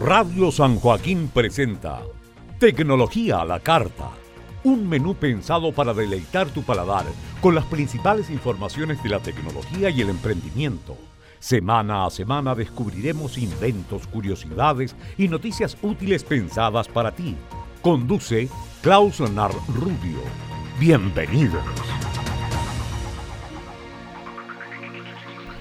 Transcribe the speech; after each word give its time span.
Radio 0.00 0.52
San 0.52 0.78
Joaquín 0.78 1.30
presenta 1.32 2.02
Tecnología 2.58 3.40
a 3.40 3.44
la 3.46 3.60
Carta, 3.60 4.10
un 4.62 4.86
menú 4.86 5.14
pensado 5.14 5.72
para 5.72 5.94
deleitar 5.94 6.48
tu 6.48 6.62
paladar 6.62 7.06
con 7.40 7.54
las 7.54 7.64
principales 7.64 8.28
informaciones 8.28 9.02
de 9.02 9.08
la 9.08 9.20
tecnología 9.20 9.88
y 9.88 10.02
el 10.02 10.10
emprendimiento. 10.10 10.98
Semana 11.38 12.04
a 12.04 12.10
semana 12.10 12.54
descubriremos 12.54 13.38
inventos, 13.38 14.06
curiosidades 14.06 14.94
y 15.16 15.28
noticias 15.28 15.78
útiles 15.80 16.24
pensadas 16.24 16.88
para 16.88 17.12
ti. 17.12 17.34
Conduce 17.80 18.50
Klaus 18.82 19.20
Nar 19.20 19.52
Rubio. 19.68 20.20
Bienvenidos. 20.78 21.64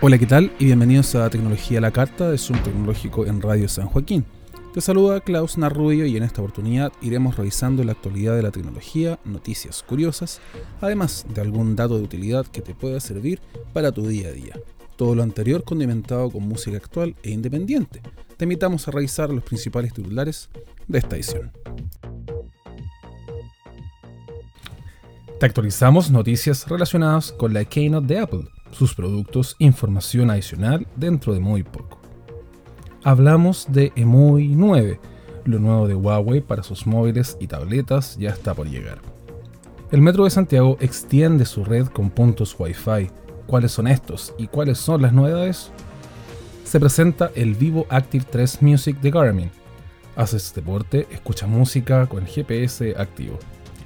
Hola, 0.07 0.19
¿qué 0.19 0.27
tal? 0.27 0.51
Y 0.59 0.65
bienvenidos 0.65 1.15
a 1.15 1.27
Tecnología 1.31 1.81
la 1.81 1.89
Carta 1.89 2.29
de 2.29 2.37
Zoom 2.37 2.61
Tecnológico 2.61 3.25
en 3.25 3.41
Radio 3.41 3.67
San 3.67 3.87
Joaquín. 3.87 4.23
Te 4.71 4.79
saluda 4.79 5.19
Klaus 5.19 5.57
Narrubio 5.57 6.05
y 6.05 6.15
en 6.15 6.21
esta 6.21 6.43
oportunidad 6.43 6.93
iremos 7.01 7.37
revisando 7.37 7.83
la 7.83 7.93
actualidad 7.93 8.35
de 8.35 8.43
la 8.43 8.51
tecnología, 8.51 9.17
noticias 9.25 9.81
curiosas, 9.81 10.41
además 10.79 11.25
de 11.33 11.41
algún 11.41 11.75
dato 11.75 11.97
de 11.97 12.03
utilidad 12.03 12.45
que 12.45 12.61
te 12.61 12.75
pueda 12.75 12.99
servir 12.99 13.41
para 13.73 13.91
tu 13.91 14.05
día 14.05 14.27
a 14.27 14.31
día. 14.31 14.59
Todo 14.95 15.15
lo 15.15 15.23
anterior 15.23 15.63
condimentado 15.63 16.29
con 16.29 16.43
música 16.43 16.77
actual 16.77 17.15
e 17.23 17.31
independiente. 17.31 18.03
Te 18.37 18.45
invitamos 18.45 18.87
a 18.87 18.91
revisar 18.91 19.31
los 19.31 19.43
principales 19.43 19.91
titulares 19.91 20.51
de 20.87 20.99
esta 20.99 21.15
edición. 21.15 21.51
Te 25.39 25.47
actualizamos 25.47 26.11
noticias 26.11 26.69
relacionadas 26.69 27.31
con 27.31 27.55
la 27.55 27.65
Keynote 27.65 28.05
de 28.05 28.19
Apple 28.19 28.47
sus 28.75 28.93
productos 28.93 29.55
información 29.59 30.29
adicional 30.29 30.85
dentro 30.95 31.33
de 31.33 31.39
muy 31.39 31.63
poco. 31.63 31.99
Hablamos 33.03 33.67
de 33.69 33.93
EMUI 33.95 34.55
9, 34.55 34.99
lo 35.45 35.59
nuevo 35.59 35.87
de 35.87 35.95
Huawei 35.95 36.41
para 36.41 36.63
sus 36.63 36.85
móviles 36.85 37.37
y 37.39 37.47
tabletas 37.47 38.17
ya 38.17 38.31
está 38.31 38.53
por 38.53 38.67
llegar. 38.67 38.99
El 39.91 40.01
Metro 40.01 40.25
de 40.25 40.29
Santiago 40.29 40.77
extiende 40.81 41.45
su 41.45 41.63
red 41.63 41.87
con 41.87 42.09
puntos 42.09 42.55
Wi-Fi. 42.59 43.09
¿Cuáles 43.47 43.71
son 43.71 43.87
estos 43.87 44.33
y 44.37 44.47
cuáles 44.47 44.79
son 44.79 45.03
las 45.03 45.13
novedades? 45.13 45.71
Se 46.63 46.79
presenta 46.79 47.31
el 47.35 47.53
Vivo 47.53 47.85
Active 47.89 48.25
3 48.29 48.61
Music 48.63 48.99
de 48.99 49.11
Garmin. 49.11 49.51
Haces 50.15 50.53
deporte, 50.53 51.07
escucha 51.11 51.45
música 51.45 52.07
con 52.07 52.23
el 52.23 52.29
GPS 52.29 52.95
activo. 52.97 53.37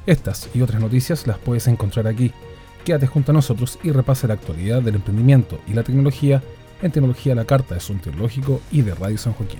Estas 0.06 0.50
y 0.53 0.61
otras 0.61 0.81
noticias 0.81 1.28
las 1.28 1.38
puedes 1.38 1.67
encontrar 1.67 2.08
aquí 2.08 2.31
quédate 2.89 3.05
junto 3.05 3.31
a 3.31 3.35
nosotros 3.35 3.77
y 3.83 3.91
repasa 3.91 4.25
la 4.25 4.33
actualidad 4.33 4.81
del 4.81 4.95
emprendimiento 4.95 5.59
y 5.67 5.73
la 5.73 5.83
tecnología 5.83 6.41
en 6.81 6.91
Tecnología 6.91 7.35
la 7.35 7.45
Carta 7.45 7.75
de 7.75 7.81
Zoom 7.81 7.99
Tecnológico 7.99 8.61
y 8.71 8.81
de 8.81 8.95
Radio 8.95 9.19
San 9.19 9.33
Joaquín. 9.33 9.59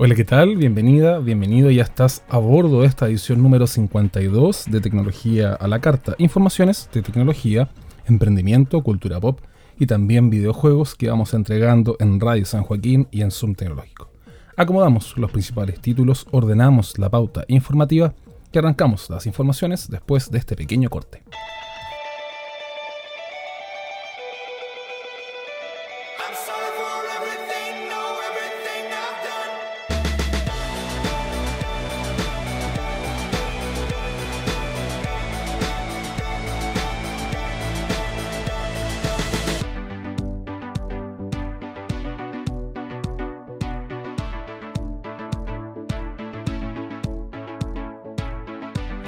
Hola, 0.00 0.14
¿qué 0.14 0.24
tal? 0.24 0.56
Bienvenida, 0.56 1.18
bienvenido. 1.18 1.72
Ya 1.72 1.82
estás 1.82 2.22
a 2.28 2.38
bordo 2.38 2.82
de 2.82 2.86
esta 2.86 3.08
edición 3.08 3.42
número 3.42 3.66
52 3.66 4.66
de 4.70 4.80
Tecnología 4.80 5.54
a 5.54 5.66
la 5.66 5.80
Carta. 5.80 6.14
Informaciones 6.18 6.88
de 6.92 7.02
tecnología, 7.02 7.68
emprendimiento, 8.06 8.80
cultura 8.84 9.18
pop 9.18 9.40
y 9.76 9.86
también 9.86 10.30
videojuegos 10.30 10.94
que 10.94 11.10
vamos 11.10 11.34
entregando 11.34 11.96
en 11.98 12.20
Radio 12.20 12.44
San 12.44 12.62
Joaquín 12.62 13.08
y 13.10 13.22
en 13.22 13.32
Zoom 13.32 13.56
Tecnológico. 13.56 14.08
Acomodamos 14.56 15.18
los 15.18 15.32
principales 15.32 15.80
títulos, 15.80 16.28
ordenamos 16.30 16.96
la 16.96 17.10
pauta 17.10 17.44
informativa 17.48 18.14
y 18.52 18.58
arrancamos 18.58 19.10
las 19.10 19.26
informaciones 19.26 19.90
después 19.90 20.30
de 20.30 20.38
este 20.38 20.54
pequeño 20.54 20.90
corte. 20.90 21.24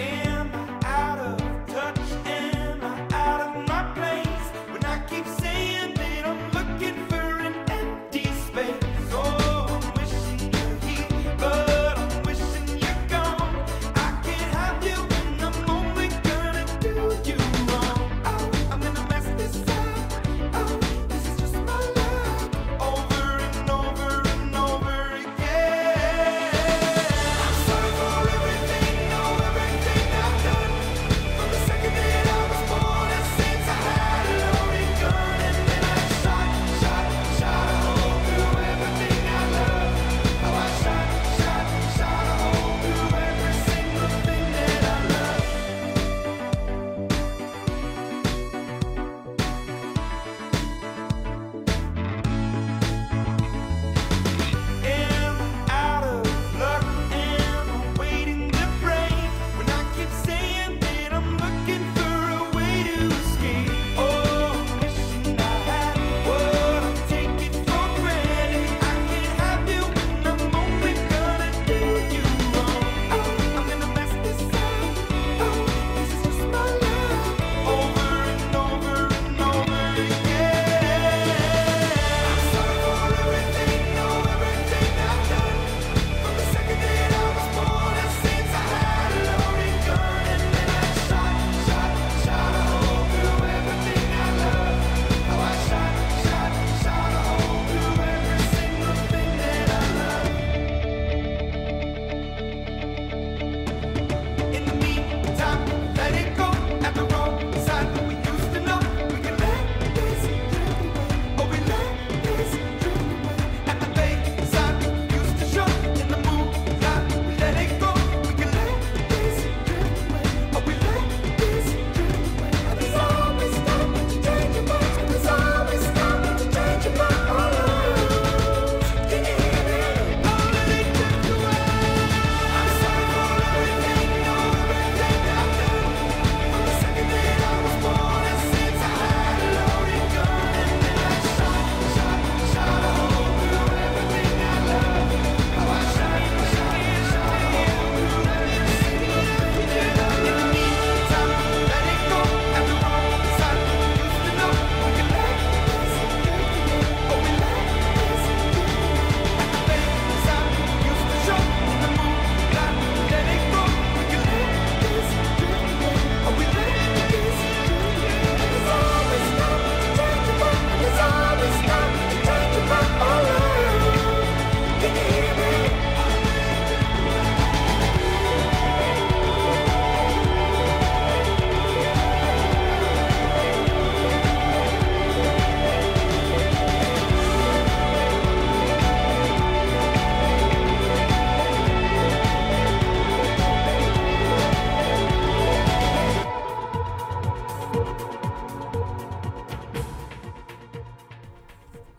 And 0.00 0.29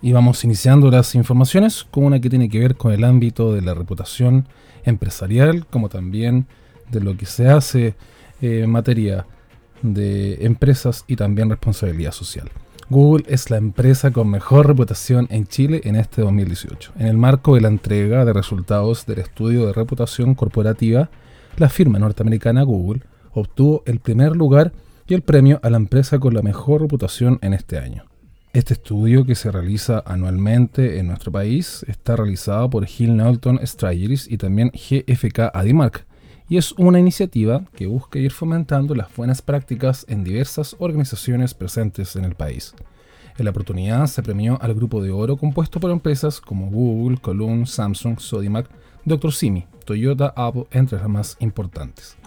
Y 0.01 0.13
vamos 0.13 0.43
iniciando 0.43 0.89
las 0.89 1.13
informaciones 1.13 1.85
con 1.89 2.05
una 2.05 2.19
que 2.19 2.29
tiene 2.29 2.49
que 2.49 2.59
ver 2.59 2.75
con 2.75 2.91
el 2.91 3.03
ámbito 3.03 3.53
de 3.53 3.61
la 3.61 3.73
reputación 3.73 4.47
empresarial, 4.83 5.67
como 5.67 5.89
también 5.89 6.47
de 6.89 7.01
lo 7.01 7.15
que 7.15 7.25
se 7.25 7.47
hace 7.47 7.95
eh, 8.41 8.61
en 8.63 8.71
materia 8.71 9.27
de 9.81 10.45
empresas 10.45 11.05
y 11.07 11.15
también 11.15 11.49
responsabilidad 11.49 12.11
social. 12.11 12.49
Google 12.89 13.23
es 13.29 13.49
la 13.49 13.57
empresa 13.57 14.11
con 14.11 14.29
mejor 14.29 14.67
reputación 14.67 15.27
en 15.29 15.47
Chile 15.47 15.81
en 15.85 15.95
este 15.95 16.21
2018. 16.21 16.91
En 16.99 17.07
el 17.07 17.17
marco 17.17 17.55
de 17.55 17.61
la 17.61 17.69
entrega 17.69 18.25
de 18.25 18.33
resultados 18.33 19.05
del 19.05 19.19
estudio 19.19 19.65
de 19.65 19.73
reputación 19.73 20.35
corporativa, 20.35 21.09
la 21.57 21.69
firma 21.69 21.99
norteamericana 21.99 22.63
Google 22.63 23.03
obtuvo 23.33 23.83
el 23.85 23.99
primer 23.99 24.35
lugar 24.35 24.73
y 25.07 25.13
el 25.13 25.21
premio 25.21 25.59
a 25.63 25.69
la 25.69 25.77
empresa 25.77 26.19
con 26.19 26.33
la 26.33 26.41
mejor 26.41 26.81
reputación 26.81 27.39
en 27.41 27.53
este 27.53 27.77
año. 27.77 28.10
Este 28.53 28.73
estudio, 28.73 29.25
que 29.25 29.35
se 29.35 29.49
realiza 29.49 30.03
anualmente 30.05 30.99
en 30.99 31.07
nuestro 31.07 31.31
país, 31.31 31.85
está 31.87 32.17
realizado 32.17 32.69
por 32.69 32.85
Hill 32.85 33.13
Knowlton 33.13 33.65
Strategies 33.65 34.29
y 34.29 34.37
también 34.37 34.71
GFK 34.71 35.51
Adimark, 35.53 36.05
y 36.49 36.57
es 36.57 36.73
una 36.73 36.99
iniciativa 36.99 37.63
que 37.73 37.87
busca 37.87 38.19
ir 38.19 38.33
fomentando 38.33 38.93
las 38.93 39.15
buenas 39.15 39.41
prácticas 39.41 40.05
en 40.09 40.25
diversas 40.25 40.75
organizaciones 40.79 41.53
presentes 41.53 42.17
en 42.17 42.25
el 42.25 42.35
país. 42.35 42.75
En 43.37 43.45
la 43.45 43.51
oportunidad 43.51 44.05
se 44.07 44.21
premió 44.21 44.61
al 44.61 44.73
grupo 44.73 45.01
de 45.01 45.11
oro 45.11 45.37
compuesto 45.37 45.79
por 45.79 45.89
empresas 45.89 46.41
como 46.41 46.69
Google, 46.69 47.19
Column, 47.19 47.65
Samsung, 47.65 48.19
Sodimac, 48.19 48.69
Dr. 49.05 49.31
Simi, 49.31 49.65
Toyota, 49.85 50.33
Apple, 50.35 50.65
entre 50.71 50.99
las 50.99 51.07
más 51.07 51.37
importantes. 51.39 52.17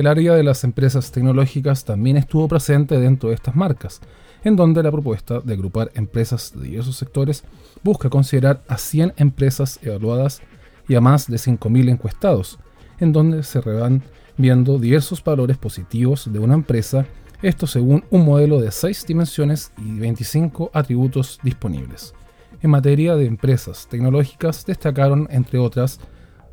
El 0.00 0.06
área 0.06 0.32
de 0.32 0.42
las 0.42 0.64
empresas 0.64 1.12
tecnológicas 1.12 1.84
también 1.84 2.16
estuvo 2.16 2.48
presente 2.48 2.98
dentro 2.98 3.28
de 3.28 3.34
estas 3.34 3.54
marcas, 3.54 4.00
en 4.42 4.56
donde 4.56 4.82
la 4.82 4.90
propuesta 4.90 5.40
de 5.40 5.52
agrupar 5.52 5.90
empresas 5.94 6.54
de 6.54 6.68
diversos 6.68 6.96
sectores 6.96 7.44
busca 7.84 8.08
considerar 8.08 8.62
a 8.66 8.78
100 8.78 9.12
empresas 9.18 9.78
evaluadas 9.82 10.40
y 10.88 10.94
a 10.94 11.02
más 11.02 11.26
de 11.26 11.36
5.000 11.36 11.90
encuestados, 11.90 12.58
en 12.98 13.12
donde 13.12 13.42
se 13.42 13.60
van 13.60 14.02
viendo 14.38 14.78
diversos 14.78 15.22
valores 15.22 15.58
positivos 15.58 16.32
de 16.32 16.38
una 16.38 16.54
empresa, 16.54 17.04
esto 17.42 17.66
según 17.66 18.02
un 18.08 18.24
modelo 18.24 18.58
de 18.58 18.70
6 18.70 19.06
dimensiones 19.06 19.70
y 19.76 19.98
25 19.98 20.70
atributos 20.72 21.38
disponibles. 21.42 22.14
En 22.62 22.70
materia 22.70 23.16
de 23.16 23.26
empresas 23.26 23.86
tecnológicas 23.86 24.64
destacaron, 24.64 25.28
entre 25.30 25.58
otras, 25.58 26.00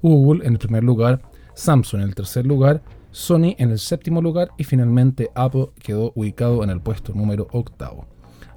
Google 0.02 0.46
en 0.46 0.52
el 0.52 0.60
primer 0.60 0.84
lugar, 0.84 1.22
Samsung 1.56 2.02
en 2.02 2.10
el 2.10 2.14
tercer 2.14 2.46
lugar, 2.46 2.82
Sony 3.18 3.56
en 3.58 3.72
el 3.72 3.80
séptimo 3.80 4.22
lugar 4.22 4.52
y 4.60 4.64
finalmente 4.64 5.32
Apple 5.34 5.70
quedó 5.82 6.12
ubicado 6.14 6.64
en 6.64 6.70
el 6.70 6.82
puesto 6.82 7.14
número 7.16 7.48
octavo. 7.52 8.06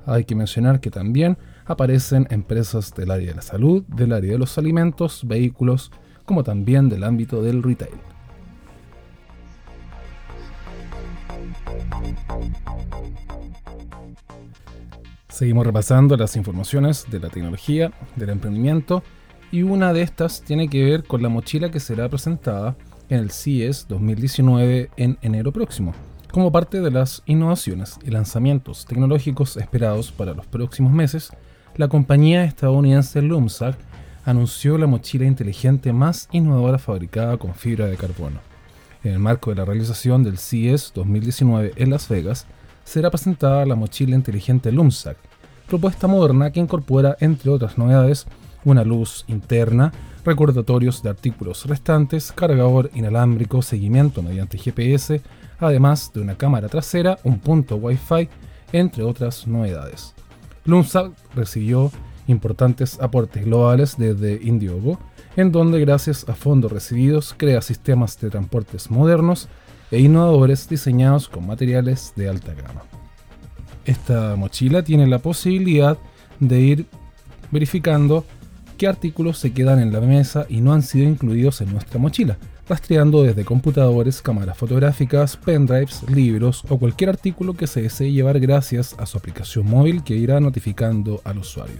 Hay 0.05 0.25
que 0.25 0.35
mencionar 0.35 0.81
que 0.81 0.91
también 0.91 1.39
aparecen 1.65 2.27
empresas 2.29 2.95
del 2.95 3.11
área 3.11 3.29
de 3.29 3.37
la 3.37 3.43
salud, 3.43 3.83
del 3.85 4.12
área 4.12 4.33
de 4.33 4.39
los 4.39 4.59
alimentos, 4.59 5.23
vehículos, 5.27 5.91
como 6.27 6.45
también 6.45 6.91
del 6.91 7.05
ámbito 7.05 7.43
del 7.43 7.62
retail. 7.62 7.95
Seguimos 15.29 15.67
repasando 15.67 16.19
las 16.19 16.37
informaciones 16.37 17.07
de 17.11 17.19
la 17.19 17.31
tecnología, 17.31 17.93
del 18.15 18.29
emprendimiento, 18.29 19.03
y 19.51 19.62
una 19.62 19.95
de 19.95 20.03
estas 20.03 20.43
tiene 20.43 20.69
que 20.69 20.85
ver 20.85 21.05
con 21.05 21.23
la 21.23 21.31
mochila 21.31 21.71
que 21.71 21.81
será 21.81 22.11
presentada 22.11 22.77
en 23.11 23.19
el 23.19 23.31
CES 23.31 23.87
2019 23.89 24.91
en 24.97 25.19
enero 25.21 25.53
próximo, 25.53 25.93
como 26.33 26.53
parte 26.53 26.81
de 26.81 26.93
las 26.93 27.23
innovaciones 27.27 27.99
y 28.05 28.11
lanzamientos 28.11 28.87
tecnológicos 28.87 29.57
esperados 29.57 30.12
para 30.12 30.33
los 30.33 30.47
próximos 30.47 30.93
meses, 30.93 31.31
la 31.77 31.89
compañía 31.89 32.45
estadounidense 32.45 33.21
Lumsag 33.21 33.77
anunció 34.25 34.79
la 34.79 34.87
mochila 34.87 35.25
inteligente 35.25 35.93
más 35.93 36.29
innovadora 36.31 36.79
fabricada 36.79 37.37
con 37.37 37.55
fibra 37.55 37.87
de 37.87 37.97
carbono. 37.97 38.39
En 39.03 39.12
el 39.12 39.19
marco 39.19 39.51
de 39.51 39.57
la 39.57 39.65
realización 39.65 40.23
del 40.23 40.39
CES 40.39 40.93
2019 40.95 41.73
en 41.77 41.91
Las 41.91 42.09
Vegas, 42.09 42.47
será 42.85 43.11
presentada 43.11 43.67
la 43.67 43.75
mochila 43.75 44.15
inteligente 44.15 44.71
Lumsag, 44.71 45.17
propuesta 45.67 46.07
moderna 46.07 46.53
que 46.53 46.61
incorpora, 46.61 47.17
entre 47.21 47.51
otras 47.51 47.77
novedades, 47.77 48.27
una 48.65 48.85
luz 48.85 49.25
interna 49.29 49.93
recordatorios 50.25 51.03
de 51.03 51.11
artículos 51.11 51.67
restantes, 51.67 52.33
cargador 52.33 52.91
inalámbrico, 52.95 53.62
seguimiento 53.62 54.23
mediante 54.23 54.59
GPS, 54.59 55.21
además 55.59 56.12
de 56.12 56.21
una 56.21 56.37
cámara 56.37 56.69
trasera, 56.69 57.19
un 57.25 57.39
punto 57.39 57.77
Wi-Fi, 57.77 58.29
entre 58.73 59.03
otras 59.03 59.47
novedades. 59.47 60.15
Lumsag 60.65 61.12
recibió 61.35 61.91
importantes 62.27 63.00
aportes 63.00 63.45
globales 63.45 63.97
desde 63.97 64.40
Indiegogo, 64.43 64.99
en 65.37 65.52
donde 65.52 65.81
gracias 65.81 66.29
a 66.29 66.35
fondos 66.35 66.71
recibidos 66.71 67.35
crea 67.37 67.62
sistemas 67.62 68.19
de 68.21 68.31
transportes 68.31 68.90
modernos 68.90 69.49
e 69.90 70.00
innovadores 70.00 70.69
diseñados 70.69 71.29
con 71.29 71.47
materiales 71.47 72.12
de 72.17 72.29
alta 72.29 72.55
gama. 72.55 72.83
Esta 73.85 74.37
mochila 74.37 74.83
tiene 74.83 75.07
la 75.07 75.19
posibilidad 75.19 75.99
de 76.38 76.61
ir 76.61 76.87
verificando 77.50 78.25
qué 78.80 78.88
artículos 78.88 79.37
se 79.37 79.52
quedan 79.52 79.78
en 79.78 79.92
la 79.92 80.00
mesa 80.00 80.46
y 80.49 80.62
no 80.62 80.72
han 80.72 80.80
sido 80.80 81.06
incluidos 81.06 81.60
en 81.60 81.70
nuestra 81.70 82.00
mochila, 82.00 82.38
rastreando 82.66 83.22
desde 83.22 83.44
computadores, 83.44 84.22
cámaras 84.22 84.56
fotográficas, 84.56 85.37
pendrives, 85.37 86.02
libros 86.08 86.64
o 86.70 86.78
cualquier 86.78 87.10
artículo 87.10 87.52
que 87.52 87.66
se 87.66 87.82
desee 87.82 88.10
llevar 88.10 88.40
gracias 88.40 88.96
a 88.99 89.04
su 89.04 89.18
aplicación 89.18 89.68
móvil 89.68 90.02
que 90.02 90.16
irá 90.16 90.40
notificando 90.40 91.20
al 91.25 91.37
usuario. 91.37 91.76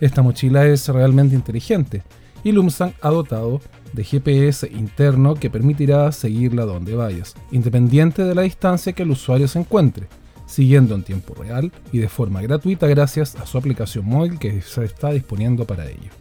Esta 0.00 0.22
mochila 0.22 0.64
es 0.64 0.88
realmente 0.88 1.34
inteligente 1.34 2.02
y 2.42 2.52
Lumsang 2.52 2.94
ha 3.02 3.10
dotado 3.10 3.60
de 3.92 4.02
GPS 4.02 4.66
interno 4.66 5.34
que 5.34 5.50
permitirá 5.50 6.10
seguirla 6.10 6.64
donde 6.64 6.94
vayas, 6.94 7.34
independiente 7.52 8.24
de 8.24 8.34
la 8.34 8.42
distancia 8.42 8.94
que 8.94 9.02
el 9.02 9.10
usuario 9.10 9.46
se 9.46 9.58
encuentre, 9.58 10.06
siguiendo 10.54 10.94
en 10.94 11.02
tiempo 11.02 11.34
real 11.34 11.72
y 11.90 11.98
de 11.98 12.08
forma 12.08 12.40
gratuita 12.40 12.86
gracias 12.86 13.34
a 13.34 13.44
su 13.44 13.58
aplicación 13.58 14.04
móvil 14.04 14.38
que 14.38 14.62
se 14.62 14.84
está 14.84 15.10
disponiendo 15.10 15.64
para 15.64 15.90
ello. 15.90 16.12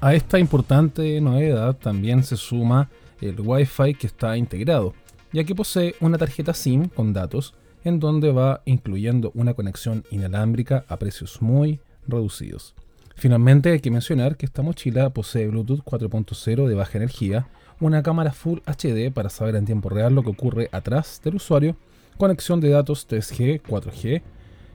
A 0.00 0.14
esta 0.14 0.38
importante 0.38 1.20
novedad 1.20 1.76
también 1.76 2.24
se 2.24 2.38
suma 2.38 2.88
el 3.20 3.38
Wi-Fi 3.38 3.92
que 3.92 4.06
está 4.06 4.38
integrado, 4.38 4.94
ya 5.30 5.44
que 5.44 5.54
posee 5.54 5.94
una 6.00 6.16
tarjeta 6.16 6.54
SIM 6.54 6.88
con 6.88 7.12
datos 7.12 7.52
en 7.84 8.00
donde 8.00 8.32
va 8.32 8.62
incluyendo 8.64 9.30
una 9.34 9.52
conexión 9.52 10.04
inalámbrica 10.10 10.86
a 10.88 10.96
precios 10.96 11.42
muy 11.42 11.80
reducidos. 12.08 12.74
Finalmente 13.14 13.72
hay 13.72 13.80
que 13.80 13.90
mencionar 13.90 14.38
que 14.38 14.46
esta 14.46 14.62
mochila 14.62 15.10
posee 15.10 15.48
Bluetooth 15.48 15.84
4.0 15.84 16.66
de 16.66 16.74
baja 16.74 16.96
energía, 16.96 17.48
una 17.78 18.02
cámara 18.02 18.32
Full 18.32 18.60
HD 18.64 19.12
para 19.12 19.28
saber 19.28 19.54
en 19.56 19.66
tiempo 19.66 19.90
real 19.90 20.14
lo 20.14 20.22
que 20.22 20.30
ocurre 20.30 20.70
atrás 20.72 21.20
del 21.22 21.34
usuario 21.34 21.76
conexión 22.20 22.60
de 22.60 22.68
datos 22.68 23.08
3G, 23.08 23.62
4G, 23.62 24.20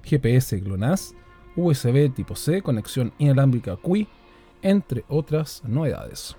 GPS 0.04 0.60
GLONASS, 0.60 1.14
USB 1.56 2.12
tipo 2.12 2.36
C, 2.36 2.64
conexión 2.64 3.14
inalámbrica 3.20 3.78
QI, 3.78 4.08
entre 4.64 5.06
otras 5.08 5.62
novedades. 5.64 6.36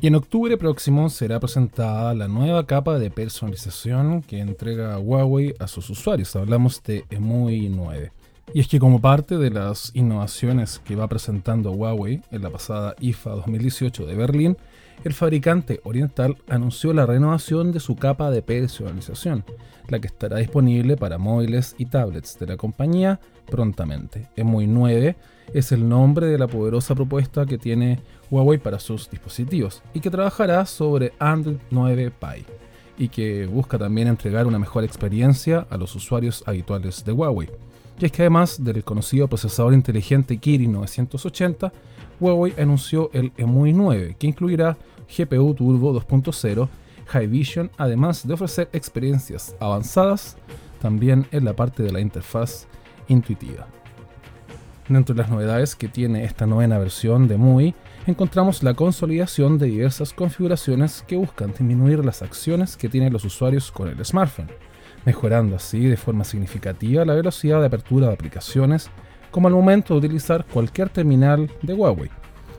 Y 0.00 0.06
en 0.06 0.14
octubre 0.14 0.56
próximo 0.56 1.10
será 1.10 1.40
presentada 1.40 2.14
la 2.14 2.28
nueva 2.28 2.64
capa 2.66 3.00
de 3.00 3.10
personalización 3.10 4.22
que 4.22 4.38
entrega 4.38 4.98
Huawei 4.98 5.54
a 5.58 5.66
sus 5.66 5.90
usuarios. 5.90 6.36
Hablamos 6.36 6.80
de 6.84 7.04
EMUI 7.10 7.68
9. 7.68 8.12
Y 8.54 8.60
es 8.60 8.68
que 8.68 8.78
como 8.78 9.00
parte 9.00 9.38
de 9.38 9.50
las 9.50 9.92
innovaciones 9.94 10.78
que 10.84 10.94
va 10.94 11.08
presentando 11.08 11.72
Huawei 11.72 12.20
en 12.30 12.42
la 12.42 12.50
pasada 12.50 12.94
IFA 13.00 13.30
2018 13.30 14.04
de 14.04 14.14
Berlín, 14.14 14.56
el 15.04 15.14
fabricante 15.14 15.80
oriental 15.84 16.36
anunció 16.48 16.92
la 16.92 17.06
renovación 17.06 17.72
de 17.72 17.80
su 17.80 17.96
capa 17.96 18.30
de 18.30 18.42
personalización, 18.42 19.44
la 19.88 19.98
que 20.00 20.06
estará 20.06 20.36
disponible 20.36 20.96
para 20.96 21.18
móviles 21.18 21.74
y 21.78 21.86
tablets 21.86 22.38
de 22.38 22.46
la 22.46 22.56
compañía 22.56 23.20
prontamente. 23.50 24.28
EMUI 24.36 24.66
9 24.66 25.16
es 25.54 25.72
el 25.72 25.88
nombre 25.88 26.26
de 26.26 26.38
la 26.38 26.46
poderosa 26.46 26.94
propuesta 26.94 27.46
que 27.46 27.58
tiene 27.58 28.00
Huawei 28.30 28.58
para 28.58 28.78
sus 28.78 29.10
dispositivos 29.10 29.82
y 29.94 30.00
que 30.00 30.10
trabajará 30.10 30.66
sobre 30.66 31.12
Android 31.18 31.56
9 31.70 32.12
Pie 32.20 32.44
y 32.98 33.08
que 33.08 33.46
busca 33.46 33.78
también 33.78 34.08
entregar 34.08 34.46
una 34.46 34.58
mejor 34.58 34.84
experiencia 34.84 35.66
a 35.70 35.78
los 35.78 35.94
usuarios 35.96 36.44
habituales 36.46 37.02
de 37.04 37.12
Huawei. 37.12 37.48
Y 37.98 38.06
es 38.06 38.12
que 38.12 38.22
además 38.22 38.62
del 38.62 38.84
conocido 38.84 39.28
procesador 39.28 39.74
inteligente 39.74 40.38
Kirin 40.38 40.72
980, 40.72 41.72
Huawei 42.20 42.54
anunció 42.58 43.10
el 43.12 43.32
EMUI 43.36 43.72
9, 43.72 44.16
que 44.18 44.26
incluirá 44.26 44.76
GPU 45.16 45.54
Turbo 45.54 45.92
2.0 45.92 46.68
High 47.06 47.26
Vision, 47.26 47.70
además 47.76 48.26
de 48.26 48.34
ofrecer 48.34 48.68
experiencias 48.72 49.54
avanzadas 49.60 50.36
también 50.80 51.26
en 51.30 51.44
la 51.44 51.54
parte 51.54 51.82
de 51.82 51.92
la 51.92 52.00
interfaz 52.00 52.66
intuitiva. 53.08 53.66
Dentro 54.88 55.14
de 55.14 55.22
las 55.22 55.30
novedades 55.30 55.76
que 55.76 55.88
tiene 55.88 56.24
esta 56.24 56.46
novena 56.46 56.78
versión 56.78 57.28
de 57.28 57.36
MUI, 57.36 57.74
encontramos 58.06 58.62
la 58.62 58.74
consolidación 58.74 59.58
de 59.58 59.66
diversas 59.66 60.12
configuraciones 60.12 61.04
que 61.06 61.16
buscan 61.16 61.50
disminuir 61.50 62.04
las 62.04 62.22
acciones 62.22 62.76
que 62.76 62.88
tienen 62.88 63.12
los 63.12 63.24
usuarios 63.24 63.70
con 63.70 63.88
el 63.88 64.04
smartphone, 64.04 64.50
mejorando 65.04 65.56
así 65.56 65.86
de 65.86 65.96
forma 65.96 66.24
significativa 66.24 67.04
la 67.04 67.14
velocidad 67.14 67.60
de 67.60 67.66
apertura 67.66 68.08
de 68.08 68.14
aplicaciones 68.14 68.90
como 69.30 69.48
al 69.48 69.54
momento 69.54 69.94
de 69.94 70.06
utilizar 70.06 70.44
cualquier 70.46 70.88
terminal 70.88 71.50
de 71.62 71.74
Huawei. 71.74 72.10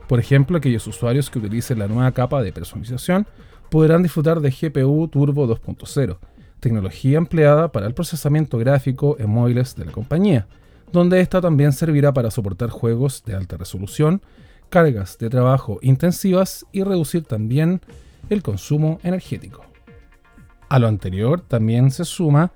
Por 0.08 0.20
ejemplo, 0.20 0.58
aquellos 0.58 0.86
usuarios 0.88 1.30
que 1.30 1.40
utilicen 1.40 1.80
la 1.80 1.88
nueva 1.88 2.12
capa 2.12 2.42
de 2.42 2.52
personalización 2.52 3.26
podrán 3.70 4.04
disfrutar 4.04 4.42
de 4.42 4.52
GPU 4.52 5.08
Turbo 5.08 5.48
2.0, 5.48 6.18
tecnología 6.60 7.18
empleada 7.18 7.72
para 7.72 7.88
el 7.88 7.94
procesamiento 7.94 8.58
gráfico 8.58 9.16
en 9.20 9.30
móviles 9.30 9.76
de 9.76 9.86
la 9.86 9.92
compañía, 9.92 10.48
donde 10.92 11.22
esta 11.22 11.42
también 11.42 11.74
servirá 11.74 12.14
para 12.14 12.32
soportar 12.32 12.70
juegos 12.70 13.24
de 13.26 13.36
alta 13.36 13.58
resolución, 13.58 14.22
cargas 14.70 15.18
de 15.18 15.30
trabajo 15.30 15.80
intensivas 15.82 16.66
y 16.72 16.84
reducir 16.84 17.24
también 17.24 17.82
el 18.30 18.44
consumo 18.44 19.00
energético. 19.04 19.73
A 20.74 20.80
lo 20.80 20.88
anterior 20.88 21.40
también 21.40 21.92
se 21.92 22.04
suma 22.04 22.52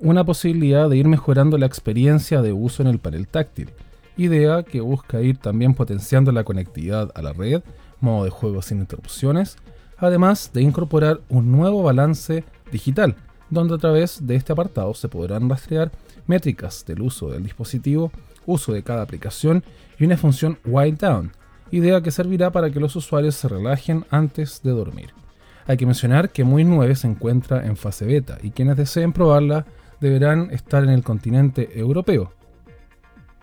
una 0.00 0.24
posibilidad 0.24 0.88
de 0.88 0.96
ir 0.96 1.06
mejorando 1.06 1.58
la 1.58 1.66
experiencia 1.66 2.40
de 2.40 2.54
uso 2.54 2.82
en 2.82 2.88
el 2.88 2.98
panel 2.98 3.28
táctil, 3.28 3.68
idea 4.16 4.62
que 4.62 4.80
busca 4.80 5.20
ir 5.20 5.36
también 5.36 5.74
potenciando 5.74 6.32
la 6.32 6.44
conectividad 6.44 7.12
a 7.14 7.20
la 7.20 7.34
red, 7.34 7.62
modo 8.00 8.24
de 8.24 8.30
juego 8.30 8.62
sin 8.62 8.78
interrupciones, 8.78 9.58
además 9.98 10.50
de 10.54 10.62
incorporar 10.62 11.20
un 11.28 11.52
nuevo 11.52 11.82
balance 11.82 12.42
digital, 12.70 13.16
donde 13.50 13.74
a 13.74 13.78
través 13.78 14.26
de 14.26 14.34
este 14.36 14.54
apartado 14.54 14.94
se 14.94 15.10
podrán 15.10 15.50
rastrear 15.50 15.92
métricas 16.26 16.86
del 16.86 17.02
uso 17.02 17.28
del 17.28 17.42
dispositivo, 17.42 18.10
uso 18.46 18.72
de 18.72 18.82
cada 18.82 19.02
aplicación 19.02 19.62
y 19.98 20.06
una 20.06 20.16
función 20.16 20.58
wind 20.64 20.98
down, 20.98 21.32
idea 21.70 22.00
que 22.00 22.12
servirá 22.12 22.50
para 22.50 22.70
que 22.70 22.80
los 22.80 22.96
usuarios 22.96 23.34
se 23.34 23.46
relajen 23.48 24.06
antes 24.08 24.62
de 24.62 24.70
dormir. 24.70 25.10
Hay 25.66 25.76
que 25.76 25.86
mencionar 25.86 26.30
que 26.30 26.44
Muy 26.44 26.64
9 26.64 26.94
se 26.96 27.06
encuentra 27.06 27.64
en 27.66 27.76
fase 27.76 28.04
beta 28.04 28.38
y 28.42 28.50
quienes 28.50 28.76
deseen 28.76 29.12
probarla 29.12 29.66
deberán 30.00 30.50
estar 30.50 30.82
en 30.82 30.90
el 30.90 31.02
continente 31.02 31.78
europeo. 31.78 32.32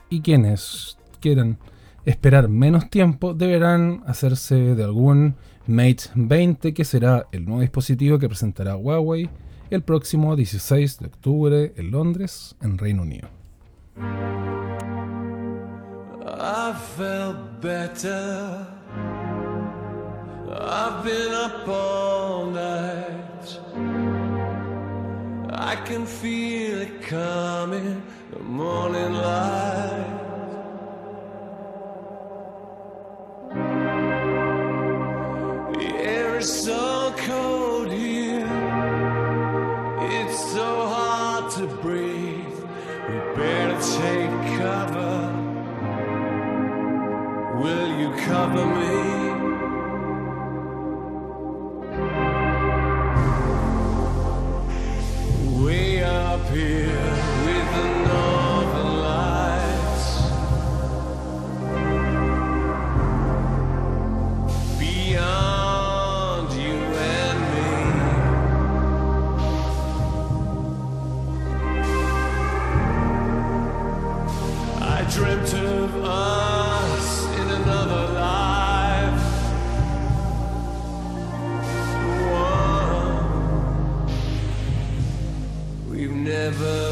Y 0.09 0.21
quienes 0.21 0.97
quieran 1.19 1.57
esperar 2.05 2.49
menos 2.49 2.89
tiempo 2.89 3.33
deberán 3.33 4.03
hacerse 4.05 4.55
de 4.75 4.83
algún 4.83 5.35
Mate 5.67 6.05
20 6.15 6.73
que 6.73 6.83
será 6.83 7.27
el 7.31 7.45
nuevo 7.45 7.61
dispositivo 7.61 8.17
que 8.17 8.27
presentará 8.27 8.75
Huawei 8.75 9.29
el 9.69 9.83
próximo 9.83 10.35
16 10.35 10.99
de 10.99 11.05
octubre 11.05 11.73
en 11.75 11.91
Londres, 11.91 12.55
en 12.61 12.77
Reino 12.77 13.03
Unido. 13.03 13.29
I 16.41 16.73
felt 16.95 17.61
better. 17.61 18.65
I've 20.51 21.03
been 21.03 21.31
up 21.31 21.67
all 21.67 22.45
night. 22.47 23.59
I 25.51 25.75
can 25.75 26.07
feel 26.07 26.81
it 26.81 27.03
coming, 27.03 28.01
the 28.31 28.39
morning 28.39 29.13
light. 29.13 30.19
The 35.73 35.93
air 35.97 36.39
is 36.39 36.51
so 36.51 37.13
cold 37.17 37.91
here. 37.91 38.47
It's 40.01 40.39
so 40.51 40.87
hard 40.87 41.51
to 41.51 41.67
breathe. 41.83 42.59
We 43.07 43.17
better 43.35 43.79
take 44.01 44.57
cover. 44.57 45.15
Will 47.61 47.99
you 47.99 48.11
cover 48.23 48.65
me? 48.65 49.08
You 85.99 86.07
never 86.07 86.88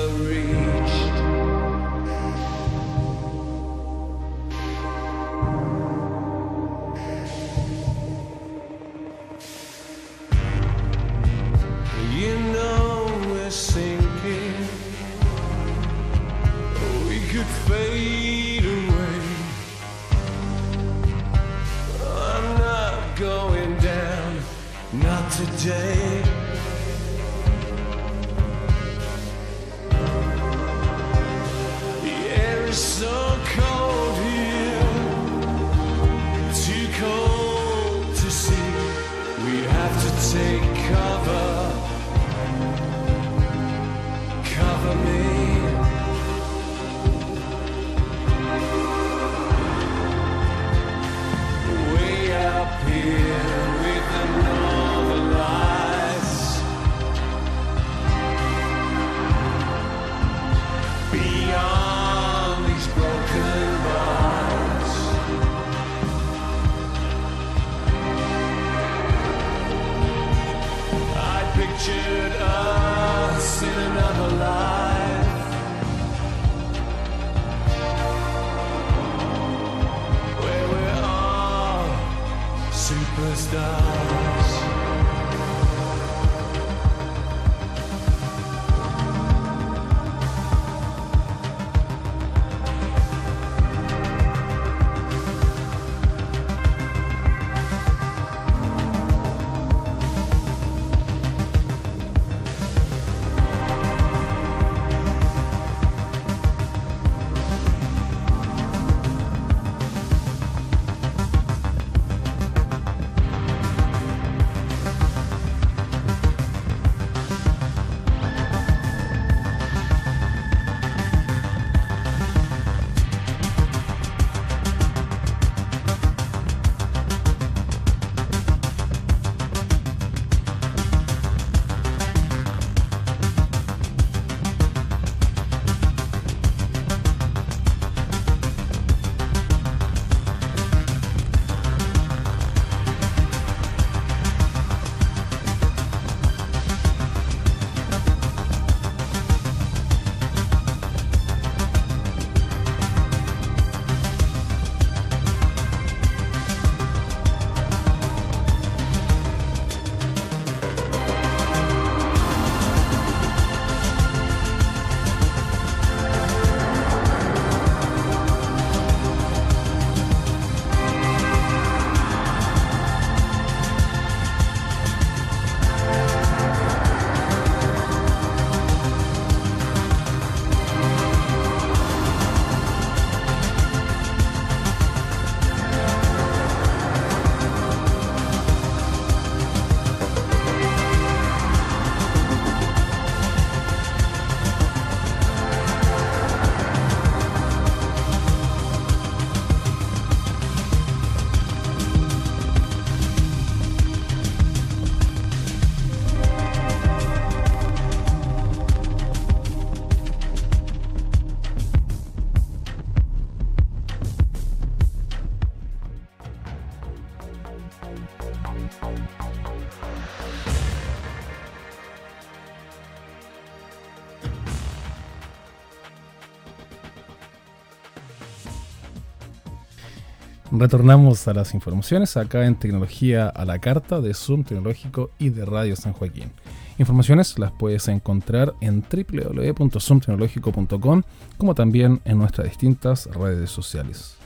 Retornamos 230.59 231.27
a 231.27 231.35
las 231.35 231.53
informaciones 231.53 232.17
acá 232.17 232.47
en 232.47 232.55
Tecnología 232.55 233.29
a 233.29 233.45
la 233.45 233.59
Carta 233.59 234.01
de 234.01 234.15
Zoom 234.15 234.43
Tecnológico 234.43 235.11
y 235.19 235.29
de 235.29 235.45
Radio 235.45 235.75
San 235.75 235.93
Joaquín. 235.93 236.31
Informaciones 236.79 237.37
las 237.37 237.51
puedes 237.51 237.87
encontrar 237.87 238.55
en 238.59 238.81
www.zoomtecnológico.com 238.81 241.03
como 241.37 241.53
también 241.53 242.01
en 242.05 242.17
nuestras 242.17 242.47
distintas 242.47 243.05
redes 243.05 243.51
sociales. 243.51 244.17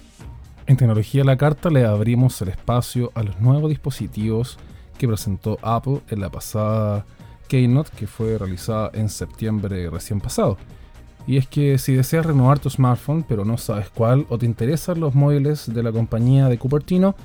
En 0.67 0.77
Tecnología 0.77 1.23
a 1.23 1.25
la 1.25 1.35
Carta 1.35 1.69
le 1.69 1.85
abrimos 1.85 2.41
el 2.41 2.47
espacio 2.47 3.11
a 3.13 3.23
los 3.23 3.41
nuevos 3.41 3.69
dispositivos 3.69 4.57
que 4.97 5.09
presentó 5.09 5.59
Apple 5.61 5.99
en 6.07 6.21
la 6.21 6.29
pasada 6.29 7.05
Keynote 7.49 7.89
que 7.97 8.07
fue 8.07 8.37
realizada 8.37 8.89
en 8.93 9.09
septiembre 9.09 9.89
recién 9.89 10.21
pasado. 10.21 10.57
Y 11.27 11.37
es 11.37 11.47
que 11.47 11.77
si 11.77 11.93
deseas 11.93 12.25
renovar 12.25 12.59
tu 12.59 12.69
smartphone 12.69 13.23
pero 13.27 13.45
no 13.45 13.57
sabes 13.57 13.89
cuál 13.89 14.25
o 14.29 14.37
te 14.37 14.45
interesan 14.45 14.99
los 14.99 15.15
móviles 15.15 15.71
de 15.71 15.83
la 15.83 15.91
compañía 15.91 16.47
de 16.47 16.57
Cupertino, 16.57 17.15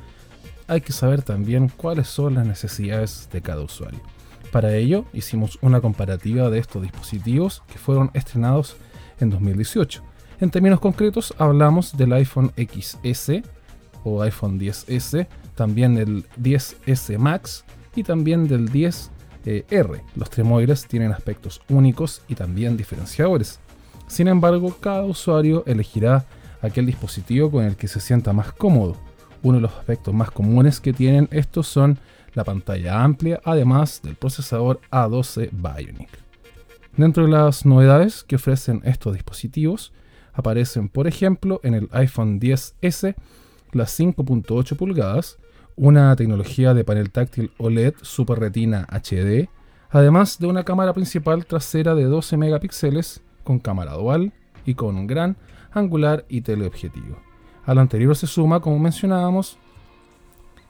hay 0.68 0.80
que 0.80 0.92
saber 0.92 1.22
también 1.22 1.68
cuáles 1.68 2.09
son 2.09 2.35
las 2.35 2.46
necesidades 2.46 3.28
de 3.32 3.40
cada 3.40 3.62
usuario. 3.62 4.00
Para 4.50 4.74
ello 4.74 5.04
hicimos 5.12 5.59
una 5.61 5.80
comparativa 5.80 6.50
de 6.50 6.59
estos 6.59 6.82
dispositivos 6.82 7.62
que 7.68 7.78
fueron 7.78 8.11
estrenados 8.14 8.76
en 9.20 9.30
2018. 9.30 10.02
En 10.40 10.50
términos 10.50 10.80
concretos 10.80 11.35
hablamos 11.38 11.96
del 11.96 12.12
iPhone 12.12 12.52
XS 12.56 13.42
o 14.04 14.22
iPhone 14.22 14.59
10S, 14.61 15.26
también 15.54 15.94
del 15.94 16.24
10S 16.40 17.18
Max 17.18 17.64
y 17.94 18.02
también 18.02 18.46
del 18.46 18.70
10R. 18.70 20.02
Los 20.14 20.30
tres 20.30 20.46
móviles 20.46 20.87
tienen 20.87 21.12
aspectos 21.12 21.62
únicos 21.68 22.22
y 22.28 22.35
también 22.35 22.76
diferenciadores. 22.76 23.61
Sin 24.07 24.29
embargo, 24.29 24.75
cada 24.81 25.05
usuario 25.05 25.64
elegirá 25.66 26.27
aquel 26.62 26.87
dispositivo 26.87 27.51
con 27.51 27.64
el 27.64 27.77
que 27.77 27.88
se 27.88 28.01
sienta 28.01 28.33
más 28.33 28.53
cómodo. 28.53 28.97
Uno 29.42 29.59
de 29.59 29.62
los 29.62 29.73
aspectos 29.73 30.14
más 30.14 30.31
comunes 30.31 30.81
que 30.81 30.92
tienen 30.92 31.29
estos 31.31 31.66
son 31.66 31.99
la 32.35 32.45
pantalla 32.45 33.03
amplia, 33.03 33.40
además 33.45 34.01
del 34.03 34.14
procesador 34.14 34.81
A12 34.90 35.51
Bionic. 35.53 36.11
Dentro 36.97 37.25
de 37.25 37.31
las 37.31 37.66
novedades 37.66 38.25
que 38.25 38.37
ofrecen 38.37 38.81
estos 38.85 39.14
dispositivos, 39.14 39.92
aparecen 40.33 40.88
por 40.88 41.07
ejemplo 41.07 41.61
en 41.62 41.75
el 41.75 41.88
iPhone 41.92 42.40
10S 42.40 43.14
las 43.73 43.99
5.8 43.99 44.77
pulgadas, 44.77 45.38
una 45.77 46.14
tecnología 46.16 46.73
de 46.73 46.85
panel 46.85 47.11
táctil 47.11 47.53
OLED 47.59 47.95
Super 48.03 48.38
Retina 48.38 48.87
HD, 48.90 49.49
además 49.90 50.38
de 50.38 50.47
una 50.47 50.64
cámara 50.64 50.95
principal 50.95 51.45
trasera 51.45 51.95
de 51.95 52.05
12 52.05 52.37
megapíxeles 52.37 53.23
con 53.46 53.61
cámara 53.61 53.94
dual 53.94 54.32
y 54.66 54.74
con 54.74 54.96
un 54.96 55.06
gran 55.06 55.37
angular 55.72 56.26
y 56.28 56.42
teleobjetivo. 56.42 57.16
A 57.64 57.74
lo 57.74 57.80
anterior 57.80 58.14
se 58.16 58.26
suma, 58.26 58.61
como 58.61 58.78
mencionábamos, 58.78 59.56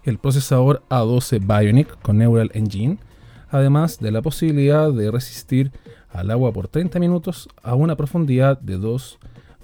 el 0.04 0.18
procesador 0.18 0.82
A12 0.88 1.40
Bionic 1.40 2.00
con 2.02 2.18
Neural 2.18 2.50
Engine, 2.54 2.98
además 3.50 3.98
de 3.98 4.12
la 4.12 4.22
posibilidad 4.22 4.92
de 4.92 5.10
resistir 5.10 5.72
al 6.10 6.30
agua 6.30 6.52
por 6.52 6.68
30 6.68 7.00
minutos 7.00 7.48
a 7.62 7.74
una 7.74 7.96
profundidad 7.96 8.60
de 8.60 8.76
2 8.76 9.18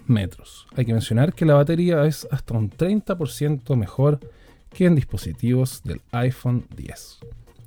metros. 0.07 0.67
Hay 0.75 0.85
que 0.85 0.93
mencionar 0.93 1.35
que 1.35 1.45
la 1.45 1.55
batería 1.55 2.05
es 2.07 2.27
hasta 2.31 2.55
un 2.55 2.71
30% 2.71 3.77
mejor 3.77 4.19
que 4.71 4.87
en 4.87 4.95
dispositivos 4.95 5.83
del 5.85 6.01
iPhone 6.13 6.65
10. 6.77 7.19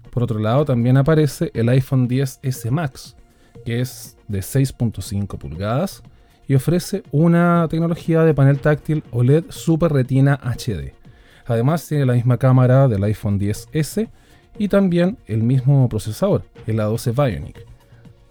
Por 0.10 0.24
otro 0.24 0.40
lado, 0.40 0.66
también 0.66 0.98
aparece 0.98 1.52
el 1.54 1.70
iPhone 1.70 2.10
10S 2.10 2.72
Max, 2.72 3.16
que 3.64 3.82
es 3.82 4.18
de 4.28 4.40
6.5 4.40 5.38
pulgadas 5.38 6.04
y 6.48 6.56
ofrece 6.56 7.04
una 7.12 7.68
tecnología 7.70 8.24
de 8.24 8.34
panel 8.34 8.60
táctil 8.60 9.04
OLED 9.12 9.46
Super 9.50 9.92
Retina 9.92 10.40
HD. 10.44 10.94
Además 11.46 11.88
tiene 11.88 12.06
la 12.06 12.14
misma 12.14 12.38
cámara 12.38 12.88
del 12.88 13.04
iPhone 13.04 13.40
10S 13.40 14.10
y 14.58 14.68
también 14.68 15.18
el 15.28 15.44
mismo 15.44 15.88
procesador, 15.90 16.44
el 16.66 16.80
A12 16.80 17.14
Bionic. 17.14 17.66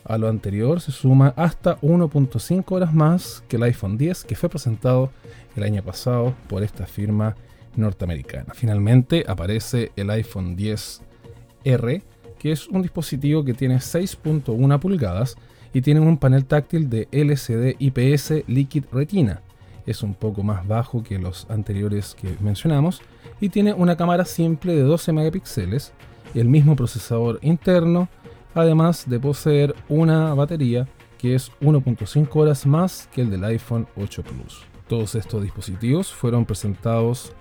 A 0.05 0.19
lo 0.19 0.29
anterior 0.29 0.81
se 0.81 0.93
suma 0.93 1.33
hasta 1.37 1.81
1.5 1.81 2.65
horas 2.73 2.93
más 2.93 3.43
que 3.49 3.57
el 3.57 3.63
iPhone 3.63 3.97
10 3.97 4.25
que 4.25 4.37
fue 4.37 4.49
presentado 4.49 5.11
el 5.57 5.63
año 5.63 5.83
pasado 5.83 6.35
por 6.49 6.63
esta 6.63 6.87
firma 6.87 7.37
norteamericana. 7.77 8.53
Finalmente 8.55 9.25
aparece 9.27 9.93
el 9.97 10.11
iPhone 10.11 10.57
10R 10.57 12.03
que 12.39 12.53
es 12.53 12.69
un 12.69 12.83
dispositivo 12.83 13.45
que 13.45 13.55
tiene 13.55 13.77
6.1 13.77 14.79
pulgadas 14.79 15.37
y 15.73 15.83
tiene 15.83 16.01
un 16.01 16.19
panel 16.19 16.45
táctil 16.45 16.89
de 16.89 17.09
LCD 17.11 17.77
IPS 17.79 18.45
Liquid 18.47 18.85
Retina. 18.93 19.43
Es 19.87 20.03
un 20.03 20.15
poco 20.15 20.43
más 20.43 20.67
bajo 20.67 21.03
que 21.03 21.19
los 21.19 21.47
anteriores 21.51 22.15
que 22.15 22.37
mencionamos 22.41 23.03
y 23.41 23.49
tiene 23.49 23.75
una 23.75 23.97
cámara 23.97 24.25
simple 24.25 24.75
de 24.75 24.83
12 24.83 25.13
megapíxeles, 25.13 25.93
el 26.35 26.49
mismo 26.49 26.77
procesador 26.77 27.39
interno, 27.43 28.09
además 28.55 29.05
de 29.09 29.21
poseer 29.21 29.75
una 29.89 30.33
batería 30.35 30.89
que 31.19 31.35
es 31.35 31.51
1.5 31.61 32.29
horas 32.35 32.67
más 32.67 33.09
que 33.13 33.23
el 33.23 33.31
del 33.31 33.45
iPhone 33.45 33.87
8 33.97 34.23
Plus. 34.23 34.63
Todos 34.89 35.15
estos 35.15 35.43
dispositivos 35.43 36.13
fueron 36.13 36.45
presentados 36.45 37.33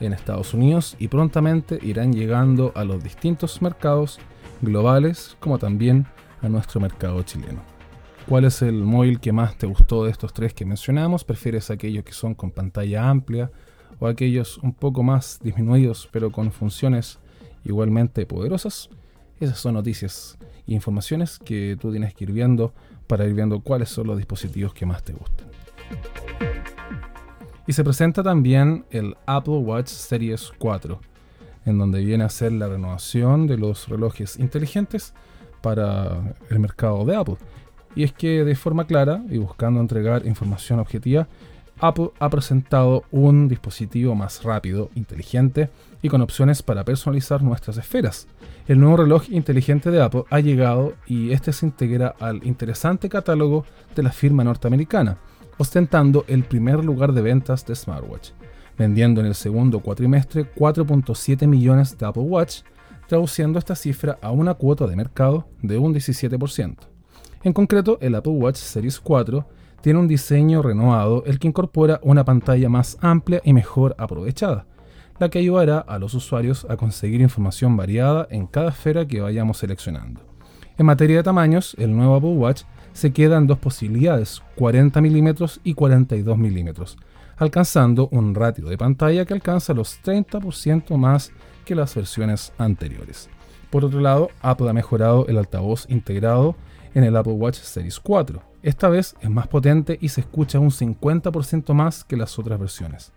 en 0.00 0.12
Estados 0.12 0.54
Unidos 0.54 0.96
y 0.98 1.08
prontamente 1.08 1.78
irán 1.82 2.12
llegando 2.12 2.72
a 2.74 2.84
los 2.84 3.02
distintos 3.02 3.60
mercados 3.60 4.18
globales 4.62 5.36
como 5.40 5.58
también 5.58 6.06
a 6.40 6.48
nuestro 6.48 6.80
mercado 6.80 7.22
chileno. 7.22 7.60
¿Cuál 8.28 8.44
es 8.44 8.62
el 8.62 8.84
móvil 8.84 9.20
que 9.20 9.32
más 9.32 9.58
te 9.58 9.66
gustó 9.66 10.04
de 10.04 10.10
estos 10.10 10.32
tres 10.32 10.54
que 10.54 10.64
mencionamos? 10.64 11.24
¿Prefieres 11.24 11.70
aquellos 11.70 12.04
que 12.04 12.12
son 12.12 12.34
con 12.34 12.52
pantalla 12.52 13.10
amplia 13.10 13.50
o 13.98 14.06
aquellos 14.06 14.58
un 14.58 14.72
poco 14.72 15.02
más 15.02 15.40
disminuidos 15.42 16.08
pero 16.10 16.30
con 16.30 16.52
funciones 16.52 17.18
igualmente 17.64 18.24
poderosas? 18.24 18.88
Esas 19.40 19.58
son 19.58 19.74
noticias 19.74 20.38
e 20.68 20.72
informaciones 20.72 21.38
que 21.38 21.76
tú 21.80 21.90
tienes 21.90 22.14
que 22.14 22.24
ir 22.24 22.32
viendo 22.32 22.72
para 23.08 23.26
ir 23.26 23.34
viendo 23.34 23.60
cuáles 23.60 23.88
son 23.88 24.06
los 24.06 24.16
dispositivos 24.16 24.72
que 24.72 24.86
más 24.86 25.02
te 25.02 25.12
gustan. 25.12 25.48
Y 27.66 27.72
se 27.72 27.84
presenta 27.84 28.22
también 28.22 28.84
el 28.90 29.16
Apple 29.26 29.58
Watch 29.58 29.88
Series 29.88 30.52
4 30.58 31.11
en 31.64 31.78
donde 31.78 32.04
viene 32.04 32.24
a 32.24 32.28
ser 32.28 32.52
la 32.52 32.68
renovación 32.68 33.46
de 33.46 33.56
los 33.56 33.88
relojes 33.88 34.38
inteligentes 34.38 35.14
para 35.60 36.34
el 36.50 36.58
mercado 36.58 37.04
de 37.04 37.16
Apple. 37.16 37.36
Y 37.94 38.04
es 38.04 38.12
que 38.12 38.44
de 38.44 38.54
forma 38.54 38.86
clara 38.86 39.22
y 39.30 39.38
buscando 39.38 39.80
entregar 39.80 40.26
información 40.26 40.80
objetiva, 40.80 41.28
Apple 41.78 42.10
ha 42.20 42.30
presentado 42.30 43.04
un 43.10 43.48
dispositivo 43.48 44.14
más 44.14 44.44
rápido, 44.44 44.90
inteligente 44.94 45.68
y 46.00 46.08
con 46.08 46.20
opciones 46.20 46.62
para 46.62 46.84
personalizar 46.84 47.42
nuestras 47.42 47.76
esferas. 47.76 48.28
El 48.68 48.80
nuevo 48.80 48.98
reloj 48.98 49.28
inteligente 49.30 49.90
de 49.90 50.00
Apple 50.00 50.24
ha 50.30 50.40
llegado 50.40 50.94
y 51.06 51.32
este 51.32 51.52
se 51.52 51.66
integra 51.66 52.14
al 52.20 52.44
interesante 52.46 53.08
catálogo 53.08 53.64
de 53.96 54.04
la 54.04 54.12
firma 54.12 54.44
norteamericana, 54.44 55.18
ostentando 55.58 56.24
el 56.28 56.44
primer 56.44 56.84
lugar 56.84 57.12
de 57.12 57.22
ventas 57.22 57.66
de 57.66 57.74
smartwatch 57.74 58.30
vendiendo 58.76 59.20
en 59.20 59.26
el 59.26 59.34
segundo 59.34 59.80
cuatrimestre 59.80 60.52
4.7 60.54 61.46
millones 61.46 61.96
de 61.98 62.06
Apple 62.06 62.22
Watch, 62.22 62.62
traduciendo 63.08 63.58
esta 63.58 63.74
cifra 63.74 64.18
a 64.22 64.30
una 64.30 64.54
cuota 64.54 64.86
de 64.86 64.96
mercado 64.96 65.46
de 65.60 65.78
un 65.78 65.94
17%. 65.94 66.76
En 67.44 67.52
concreto, 67.52 67.98
el 68.00 68.14
Apple 68.14 68.32
Watch 68.32 68.56
Series 68.56 69.00
4 69.00 69.46
tiene 69.80 69.98
un 69.98 70.08
diseño 70.08 70.62
renovado 70.62 71.24
el 71.26 71.38
que 71.38 71.48
incorpora 71.48 72.00
una 72.02 72.24
pantalla 72.24 72.68
más 72.68 72.96
amplia 73.00 73.42
y 73.44 73.52
mejor 73.52 73.96
aprovechada, 73.98 74.66
la 75.18 75.28
que 75.28 75.40
ayudará 75.40 75.78
a 75.78 75.98
los 75.98 76.14
usuarios 76.14 76.66
a 76.70 76.76
conseguir 76.76 77.20
información 77.20 77.76
variada 77.76 78.26
en 78.30 78.46
cada 78.46 78.70
esfera 78.70 79.06
que 79.06 79.20
vayamos 79.20 79.58
seleccionando. 79.58 80.20
En 80.78 80.86
materia 80.86 81.16
de 81.16 81.22
tamaños, 81.22 81.74
el 81.78 81.94
nuevo 81.94 82.14
Apple 82.14 82.30
Watch 82.30 82.62
se 82.92 83.12
queda 83.12 83.36
en 83.38 83.46
dos 83.46 83.58
posibilidades, 83.58 84.42
40 84.56 85.00
mm 85.00 85.28
y 85.64 85.74
42 85.74 86.38
mm, 86.38 86.68
alcanzando 87.36 88.08
un 88.12 88.34
ratio 88.34 88.66
de 88.66 88.78
pantalla 88.78 89.24
que 89.24 89.34
alcanza 89.34 89.74
los 89.74 90.02
30% 90.02 90.96
más 90.96 91.32
que 91.64 91.74
las 91.74 91.94
versiones 91.94 92.52
anteriores. 92.58 93.28
Por 93.70 93.84
otro 93.84 94.00
lado, 94.00 94.30
Apple 94.42 94.68
ha 94.68 94.72
mejorado 94.72 95.26
el 95.28 95.38
altavoz 95.38 95.86
integrado 95.88 96.56
en 96.94 97.04
el 97.04 97.16
Apple 97.16 97.32
Watch 97.32 97.56
Series 97.56 97.98
4. 98.00 98.42
Esta 98.62 98.88
vez 98.88 99.16
es 99.20 99.30
más 99.30 99.48
potente 99.48 99.98
y 100.00 100.08
se 100.10 100.20
escucha 100.20 100.58
un 100.58 100.70
50% 100.70 101.72
más 101.72 102.04
que 102.04 102.16
las 102.16 102.38
otras 102.38 102.60
versiones. 102.60 103.12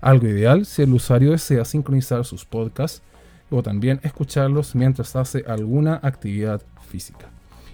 Algo 0.00 0.26
ideal 0.26 0.64
si 0.64 0.82
el 0.82 0.94
usuario 0.94 1.32
desea 1.32 1.64
sincronizar 1.64 2.24
sus 2.24 2.44
podcasts 2.44 3.02
o 3.50 3.62
también 3.62 4.00
escucharlos 4.02 4.74
mientras 4.74 5.16
hace 5.16 5.44
alguna 5.46 6.00
actividad 6.02 6.62
física. 6.88 7.30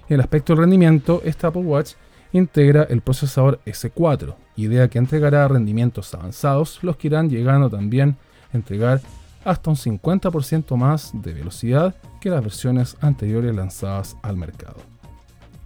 En 0.09 0.14
el 0.14 0.20
aspecto 0.20 0.52
del 0.52 0.62
rendimiento, 0.62 1.22
este 1.24 1.46
Apple 1.46 1.62
Watch 1.62 1.94
integra 2.33 2.85
el 2.85 3.00
procesador 3.00 3.61
S4, 3.64 4.35
idea 4.57 4.88
que 4.88 4.99
entregará 4.99 5.47
rendimientos 5.49 6.14
avanzados, 6.14 6.79
los 6.83 6.97
que 6.97 7.09
irán 7.09 7.29
llegando 7.29 7.71
también 7.71 8.17
a 8.53 8.57
entregar 8.57 9.01
hasta 9.45 9.71
un 9.71 9.77
50% 9.77 10.77
más 10.77 11.11
de 11.12 11.35
velocidad 11.35 11.95
que 12.21 12.31
las 12.31 12.43
versiones 12.43 12.97
anteriores 13.01 13.55
lanzadas 13.55 14.17
al 14.23 14.37
mercado. 14.37 14.77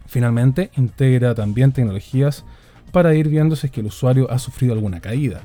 Finalmente, 0.07 0.71
integra 0.77 1.35
también 1.35 1.73
tecnologías 1.73 2.45
para 2.93 3.15
ir 3.15 3.29
viendo 3.29 3.55
si 3.55 3.69
que 3.69 3.81
el 3.81 3.87
usuario 3.87 4.31
ha 4.31 4.39
sufrido 4.39 4.73
alguna 4.73 5.01
caída, 5.01 5.43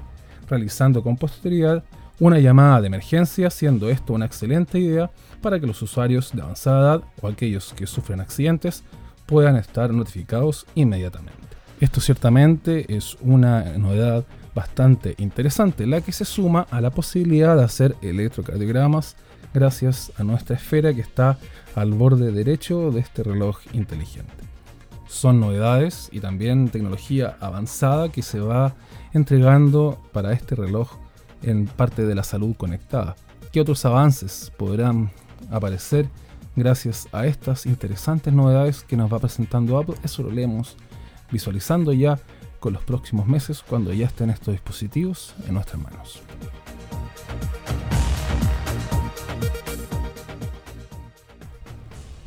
realizando 0.50 1.04
con 1.04 1.18
posterioridad 1.18 1.84
una 2.20 2.40
llamada 2.40 2.80
de 2.80 2.88
emergencia, 2.88 3.50
siendo 3.50 3.90
esto 3.90 4.14
una 4.14 4.26
excelente 4.26 4.80
idea 4.80 5.12
para 5.42 5.60
que 5.60 5.68
los 5.68 5.82
usuarios 5.82 6.32
de 6.34 6.42
avanzada 6.42 6.96
edad 6.96 7.04
o 7.22 7.28
aquellos 7.28 7.74
que 7.74 7.86
sufren 7.86 8.22
accidentes 8.22 8.84
puedan 9.26 9.58
estar 9.58 9.92
notificados 9.92 10.66
inmediatamente. 10.76 11.53
Esto 11.80 12.02
ciertamente 12.02 12.96
es 12.96 13.18
una 13.22 13.64
novedad 13.78 14.26
bastante 14.56 15.16
interesante, 15.18 15.88
la 15.88 16.02
que 16.02 16.12
se 16.12 16.26
suma 16.26 16.68
a 16.70 16.80
la 16.82 16.92
posibilidad 16.92 17.58
de 17.58 17.64
hacer 17.64 17.96
electrocardiogramas 18.02 19.16
gracias 19.54 20.12
a 20.18 20.24
nuestra 20.24 20.56
esfera 20.56 20.94
que 20.94 21.02
está 21.02 21.38
al 21.76 21.94
borde 21.94 22.32
derecho 22.32 22.92
de 22.92 23.00
este 23.02 23.24
reloj 23.24 23.60
inteligente. 23.74 24.32
Son 25.08 25.40
novedades 25.40 26.10
y 26.12 26.20
también 26.20 26.70
tecnología 26.70 27.38
avanzada 27.40 28.10
que 28.10 28.22
se 28.22 28.40
va 28.40 28.76
entregando 29.14 30.00
para 30.12 30.34
este 30.34 30.56
reloj 30.56 30.92
en 31.44 31.68
parte 31.68 32.06
de 32.06 32.16
la 32.16 32.24
salud 32.24 32.56
conectada. 32.56 33.16
¿Qué 33.52 33.62
otros 33.62 33.86
avances 33.86 34.52
podrán 34.58 35.12
aparecer 35.52 36.08
gracias 36.56 37.08
a 37.12 37.28
estas 37.28 37.66
interesantes 37.66 38.34
novedades 38.34 38.84
que 38.84 38.98
nos 38.98 39.12
va 39.12 39.20
presentando 39.20 39.78
Apple? 39.78 39.96
Eso 40.04 40.24
lo 40.24 40.32
leemos 40.32 40.78
visualizando 41.32 41.94
ya 41.94 42.20
con 42.60 42.74
los 42.74 42.84
próximos 42.84 43.28
meses 43.28 43.64
cuando 43.68 43.92
ya 43.94 44.06
estén 44.06 44.30
estos 44.30 44.54
dispositivos 44.54 45.36
en 45.48 45.56
nuestras 45.56 45.82
manos. 45.82 46.22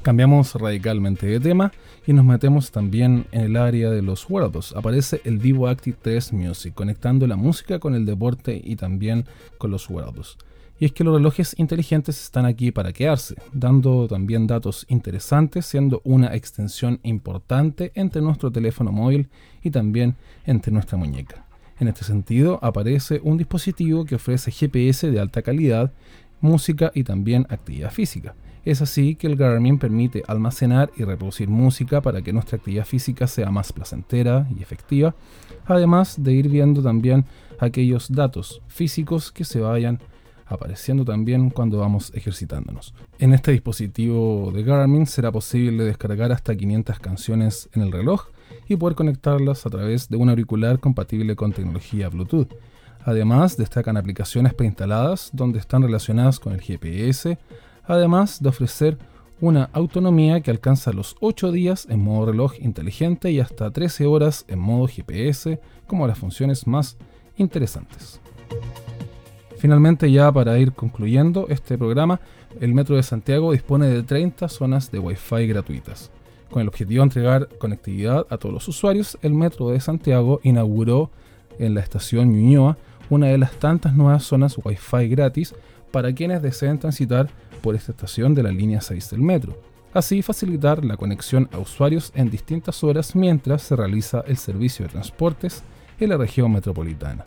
Cambiamos 0.03 0.55
radicalmente 0.55 1.27
de 1.27 1.41
tema 1.41 1.73
y 2.07 2.13
nos 2.13 2.25
metemos 2.25 2.71
también 2.71 3.27
en 3.33 3.41
el 3.41 3.57
área 3.57 3.91
de 3.91 4.03
los 4.03 4.31
wearables. 4.31 4.73
Aparece 4.77 5.21
el 5.25 5.39
Vivo 5.39 5.67
Active 5.67 5.97
3 6.01 6.33
Music, 6.33 6.75
conectando 6.75 7.27
la 7.27 7.35
música 7.35 7.81
con 7.81 7.95
el 7.95 8.07
deporte 8.07 8.61
y 8.63 8.77
también 8.77 9.25
con 9.59 9.73
los 9.73 9.91
wearables. 9.91 10.37
Y 10.79 10.85
es 10.85 10.93
que 10.93 11.05
los 11.05 11.15
relojes 11.15 11.55
inteligentes 11.59 12.23
están 12.23 12.45
aquí 12.45 12.71
para 12.71 12.93
quedarse, 12.93 13.35
dando 13.53 14.07
también 14.09 14.47
datos 14.47 14.85
interesantes, 14.89 15.67
siendo 15.67 16.03
una 16.05 16.35
extensión 16.35 17.01
importante 17.03 17.93
entre 17.95 18.21
nuestro 18.21 18.51
teléfono 18.51 18.93
móvil 18.93 19.29
y 19.62 19.71
también 19.71 20.17
entre 20.45 20.73
nuestra 20.73 20.99
muñeca. 20.99 21.47
En 21.79 21.89
este 21.89 22.05
sentido, 22.05 22.59
aparece 22.62 23.21
un 23.23 23.39
dispositivo 23.39 24.05
que 24.05 24.17
ofrece 24.17 24.51
GPS 24.51 25.11
de 25.11 25.21
alta 25.21 25.43
calidad, 25.43 25.93
música 26.41 26.93
y 26.95 27.05
también 27.05 27.47
actividad 27.49 27.91
física 27.91 28.35
es 28.67 28.83
así 28.83 29.15
que 29.15 29.29
el 29.29 29.37
Garmin 29.37 29.79
permite 29.79 30.25
almacenar 30.27 30.91
y 30.97 31.05
reproducir 31.05 31.49
música 31.49 32.01
para 32.01 32.21
que 32.21 32.33
nuestra 32.33 32.59
actividad 32.59 32.85
física 32.85 33.29
sea 33.29 33.49
más 33.53 33.73
placentera 33.73 34.49
y 34.59 34.61
efectiva, 34.61 35.15
además 35.67 36.21
de 36.23 36.33
ir 36.33 36.49
viendo 36.49 36.83
también 36.83 37.25
aquellos 37.61 38.11
datos 38.11 38.61
físicos 38.67 39.31
que 39.31 39.45
se 39.45 39.61
vayan 39.61 40.01
apareciendo 40.47 41.05
también 41.05 41.51
cuando 41.51 41.79
vamos 41.79 42.13
ejercitándonos. 42.15 42.95
En 43.19 43.33
este 43.33 43.53
dispositivo 43.53 44.53
de 44.53 44.63
Garmin 44.63 45.07
será 45.07 45.33
posible 45.33 45.85
descargar 45.85 46.33
hasta 46.33 46.57
500 46.57 46.99
canciones 47.01 47.69
en 47.73 47.83
el 47.83 47.93
reloj 47.93 48.27
y 48.69 48.77
poder 48.77 48.97
conectarlas 48.97 49.67
a 49.67 49.71
través 49.71 50.09
de 50.09 50.17
un 50.17 50.29
auricular 50.29 50.79
compatible 50.79 51.37
con 51.37 51.53
tecnología 51.53 52.09
Bluetooth. 52.09 52.55
Además, 53.05 53.57
destacan 53.57 53.97
aplicaciones 53.97 54.55
preinstaladas 54.55 55.31
donde 55.33 55.59
están 55.59 55.83
relacionadas 55.83 56.41
con 56.41 56.53
el 56.53 56.61
GPS, 56.61 57.39
además 57.85 58.43
de 58.43 58.49
ofrecer 58.49 58.99
una 59.41 59.69
autonomía 59.73 60.41
que 60.41 60.51
alcanza 60.51 60.93
los 60.93 61.17
8 61.21 61.53
días 61.53 61.87
en 61.91 62.01
modo 62.01 62.27
reloj 62.27 62.55
inteligente 62.59 63.31
y 63.31 63.41
hasta 63.41 63.71
13 63.71 64.07
horas 64.07 64.45
en 64.49 64.59
modo 64.59 64.89
GPS 64.89 65.61
como 65.87 66.07
las 66.07 66.19
funciones 66.19 66.67
más 66.67 66.97
interesantes. 67.37 68.21
Finalmente 69.67 70.13
ya 70.13 70.31
para 70.31 70.57
ir 70.61 70.75
concluyendo 70.75 71.49
este 71.49 71.77
programa, 71.77 72.21
el 72.61 72.73
Metro 72.73 72.95
de 72.95 73.03
Santiago 73.03 73.51
dispone 73.51 73.89
de 73.89 74.05
30 74.05 74.49
zonas 74.49 74.93
de 74.93 75.01
Wi-Fi 75.01 75.49
gratuitas. 75.49 76.13
Con 76.53 76.63
el 76.63 76.69
objetivo 76.69 77.01
de 77.01 77.07
entregar 77.07 77.49
conectividad 77.59 78.29
a 78.31 78.39
todos 78.39 78.55
los 78.55 78.69
usuarios, 78.69 79.19
el 79.23 79.35
Metro 79.35 79.71
de 79.71 79.81
Santiago 79.81 80.39
inauguró 80.45 81.11
en 81.59 81.75
la 81.75 81.81
estación 81.81 82.31
Ñuñoa 82.31 82.79
una 83.11 83.27
de 83.27 83.39
las 83.39 83.59
tantas 83.59 83.93
nuevas 83.97 84.23
zonas 84.23 84.57
Wi-Fi 84.65 85.09
gratis 85.09 85.53
para 85.91 86.13
quienes 86.13 86.43
deseen 86.43 86.79
transitar 86.79 87.29
por 87.61 87.75
esta 87.75 87.91
estación 87.91 88.37
de 88.37 88.45
la 88.45 88.53
línea 88.53 88.81
6 88.81 89.11
del 89.11 89.21
metro. 89.21 89.61
Así 89.93 90.23
facilitar 90.23 90.85
la 90.85 90.97
conexión 90.97 91.49
a 91.51 91.59
usuarios 91.59 92.13
en 92.15 92.31
distintas 92.31 92.85
horas 92.85 93.17
mientras 93.17 93.63
se 93.63 93.75
realiza 93.75 94.23
el 94.29 94.37
servicio 94.37 94.85
de 94.85 94.93
transportes 94.93 95.65
en 95.99 96.11
la 96.11 96.17
región 96.17 96.53
metropolitana. 96.53 97.25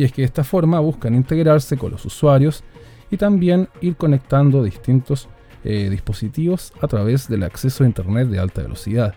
Y 0.00 0.04
es 0.04 0.12
que 0.12 0.22
de 0.22 0.26
esta 0.26 0.44
forma 0.44 0.80
buscan 0.80 1.14
integrarse 1.14 1.76
con 1.76 1.90
los 1.90 2.06
usuarios 2.06 2.64
y 3.10 3.18
también 3.18 3.68
ir 3.82 3.96
conectando 3.96 4.62
distintos 4.62 5.28
eh, 5.62 5.90
dispositivos 5.90 6.72
a 6.80 6.88
través 6.88 7.28
del 7.28 7.42
acceso 7.42 7.84
a 7.84 7.86
Internet 7.86 8.28
de 8.28 8.38
alta 8.38 8.62
velocidad. 8.62 9.14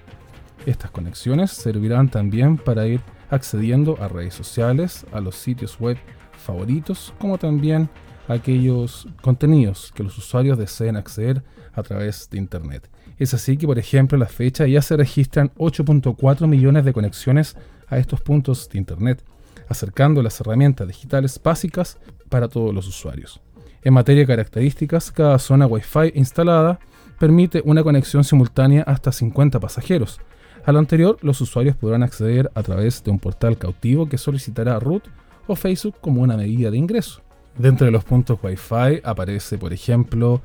Estas 0.66 0.92
conexiones 0.92 1.52
servirán 1.52 2.10
también 2.10 2.58
para 2.58 2.86
ir 2.86 3.00
accediendo 3.30 3.98
a 4.02 4.10
redes 4.10 4.34
sociales, 4.34 5.06
a 5.14 5.22
los 5.22 5.36
sitios 5.36 5.80
web 5.80 5.98
favoritos, 6.34 7.14
como 7.18 7.38
también 7.38 7.88
aquellos 8.28 9.08
contenidos 9.22 9.94
que 9.96 10.04
los 10.04 10.18
usuarios 10.18 10.58
deseen 10.58 10.98
acceder 10.98 11.44
a 11.72 11.82
través 11.82 12.30
de 12.30 12.40
Internet. 12.40 12.90
Es 13.18 13.34
así 13.34 13.56
que, 13.56 13.68
por 13.68 13.80
ejemplo, 13.80 14.18
a 14.18 14.20
la 14.20 14.26
fecha 14.26 14.68
ya 14.68 14.82
se 14.82 14.98
registran 14.98 15.50
8.4 15.56 16.46
millones 16.46 16.84
de 16.84 16.92
conexiones 16.92 17.56
a 17.88 18.00
estos 18.00 18.20
puntos 18.20 18.68
de 18.68 18.80
Internet, 18.80 19.24
acercando 19.70 20.22
las 20.22 20.40
herramientas 20.40 20.88
digitales 20.88 21.40
básicas 21.44 21.98
para 22.30 22.48
todos 22.48 22.74
los 22.74 22.88
usuarios. 22.88 23.42
En 23.84 23.94
materia 23.94 24.22
de 24.22 24.28
características, 24.28 25.12
cada 25.12 25.38
zona 25.40 25.68
Wi-Fi 25.68 26.14
instalada 26.16 26.80
permite 27.20 27.62
una 27.66 27.84
conexión 27.84 28.24
simultánea 28.24 28.84
hasta 28.84 29.12
50 29.12 29.60
pasajeros. 29.60 30.20
A 30.66 30.72
lo 30.72 30.80
anterior, 30.80 31.18
los 31.22 31.42
usuarios 31.42 31.76
podrán 31.76 32.04
acceder 32.04 32.50
a 32.56 32.64
través 32.64 33.04
de 33.04 33.12
un 33.12 33.20
portal 33.20 33.58
cautivo 33.58 34.08
que 34.08 34.18
solicitará 34.18 34.80
root 34.80 35.04
o 35.48 35.56
Facebook 35.56 35.96
como 36.00 36.22
una 36.22 36.38
medida 36.38 36.72
de 36.72 36.78
ingreso. 36.78 37.22
Dentro 37.58 37.86
de 37.86 37.92
los 37.92 38.04
puntos 38.04 38.40
Wi-Fi 38.42 39.02
aparece, 39.04 39.58
por 39.58 39.74
ejemplo, 39.74 40.42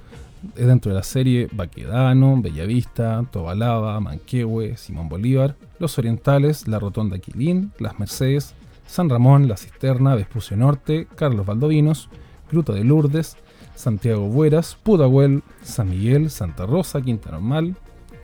dentro 0.56 0.90
de 0.90 0.96
la 0.96 1.02
serie 1.02 1.48
Baquedano, 1.52 2.40
Bellavista, 2.40 3.24
Tobalaba, 3.30 3.98
Manquehue, 4.00 4.76
Simón 4.76 5.08
Bolívar, 5.08 5.56
Los 5.78 5.98
Orientales, 5.98 6.68
La 6.68 6.78
Rotonda 6.78 7.18
Quilín, 7.18 7.72
Las 7.78 7.98
Mercedes, 7.98 8.54
San 8.88 9.10
Ramón, 9.10 9.48
La 9.48 9.58
Cisterna, 9.58 10.14
Vespucio 10.14 10.56
Norte, 10.56 11.06
Carlos 11.14 11.44
Valdovinos, 11.44 12.08
Gruta 12.50 12.72
de 12.72 12.84
Lourdes, 12.84 13.36
Santiago 13.74 14.26
Bueras, 14.28 14.76
Pudahuel, 14.82 15.42
San 15.62 15.90
Miguel, 15.90 16.30
Santa 16.30 16.64
Rosa, 16.64 17.02
Quinta 17.02 17.30
Normal, 17.30 17.76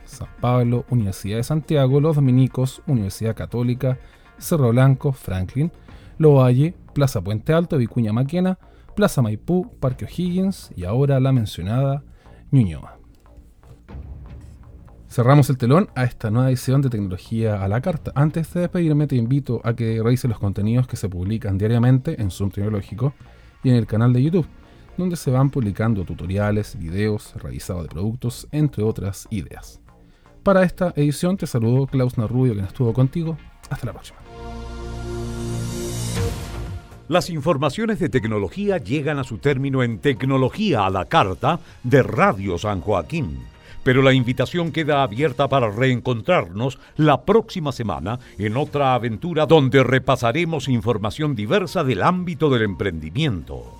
San 0.05 0.27
Pablo, 0.41 0.83
Universidad 0.89 1.37
de 1.37 1.43
Santiago, 1.43 2.01
Los 2.01 2.15
Dominicos, 2.15 2.81
Universidad 2.87 3.35
Católica, 3.35 3.99
Cerro 4.39 4.69
Blanco, 4.71 5.13
Franklin, 5.13 5.71
Lovalle, 6.17 6.73
Plaza 6.93 7.21
Puente 7.21 7.53
Alto, 7.53 7.77
Vicuña 7.77 8.11
Maquena, 8.11 8.57
Plaza 8.95 9.21
Maipú, 9.21 9.71
Parque 9.79 10.05
O'Higgins 10.05 10.71
y 10.75 10.85
ahora 10.85 11.19
la 11.19 11.31
mencionada 11.31 12.03
Ñuñoa. 12.49 13.04
Cerramos 15.15 15.49
el 15.49 15.57
telón 15.57 15.87
a 15.95 16.03
esta 16.03 16.29
nueva 16.29 16.49
edición 16.49 16.81
de 16.81 16.89
Tecnología 16.89 17.63
a 17.63 17.69
la 17.69 17.79
Carta. 17.79 18.11
Antes 18.15 18.53
de 18.53 18.59
despedirme, 18.59 19.07
te 19.07 19.15
invito 19.15 19.61
a 19.63 19.73
que 19.73 20.03
revises 20.03 20.29
los 20.29 20.39
contenidos 20.39 20.87
que 20.87 20.97
se 20.97 21.07
publican 21.07 21.57
diariamente 21.57 22.21
en 22.21 22.31
Zoom 22.31 22.51
Tecnológico 22.51 23.13
y 23.63 23.69
en 23.69 23.77
el 23.77 23.87
canal 23.87 24.11
de 24.11 24.21
YouTube, 24.21 24.45
donde 24.97 25.15
se 25.15 25.31
van 25.31 25.51
publicando 25.51 26.03
tutoriales, 26.03 26.77
videos, 26.77 27.33
revisados 27.41 27.83
de 27.83 27.87
productos, 27.87 28.45
entre 28.51 28.83
otras 28.83 29.25
ideas. 29.29 29.79
Para 30.43 30.63
esta 30.63 30.91
edición 30.97 31.37
te 31.37 31.47
saludo 31.47 31.87
Klaus 31.87 32.17
Narrubio, 32.17 32.51
quien 32.51 32.65
estuvo 32.65 32.91
contigo. 32.91 33.37
Hasta 33.69 33.85
la 33.85 33.93
próxima. 33.93 34.19
Las 37.07 37.29
informaciones 37.29 37.99
de 37.99 38.09
tecnología 38.09 38.79
llegan 38.79 39.19
a 39.19 39.23
su 39.23 39.37
término 39.37 39.81
en 39.81 39.99
Tecnología 39.99 40.85
a 40.85 40.89
la 40.89 41.05
Carta 41.05 41.61
de 41.83 42.03
Radio 42.03 42.57
San 42.57 42.81
Joaquín. 42.81 43.54
Pero 43.85 44.01
la 44.01 44.13
invitación 44.13 44.71
queda 44.71 45.03
abierta 45.03 45.47
para 45.47 45.69
reencontrarnos 45.69 46.79
la 46.97 47.23
próxima 47.23 47.71
semana 47.71 48.19
en 48.39 48.57
otra 48.57 48.95
aventura 48.95 49.45
donde 49.45 49.83
repasaremos 49.83 50.67
información 50.67 51.35
diversa 51.35 51.83
del 51.83 52.01
ámbito 52.01 52.49
del 52.49 52.63
emprendimiento. 52.63 53.74